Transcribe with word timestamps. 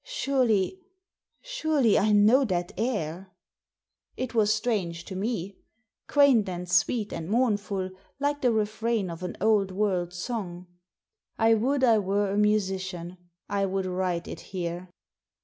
"Surely— 0.03 0.79
surely 1.43 1.95
I 1.99 2.11
know 2.11 2.43
that 2.45 2.71
air!" 2.75 3.35
It 4.17 4.33
was 4.33 4.51
strange 4.51 5.05
to 5.05 5.15
me. 5.15 5.59
Quaint 6.07 6.49
and 6.49 6.67
sweet 6.67 7.13
and 7.13 7.29
mournful, 7.29 7.91
like 8.19 8.41
the 8.41 8.51
refrain 8.51 9.11
of 9.11 9.21
an 9.21 9.37
old 9.39 9.69
world 9.69 10.11
song. 10.11 10.65
I 11.37 11.53
would 11.53 11.83
I 11.83 11.99
were 11.99 12.31
a 12.31 12.37
musician. 12.39 13.19
I 13.47 13.67
would 13.67 13.85
write 13.85 14.27
it 14.27 14.39
here. 14.39 14.89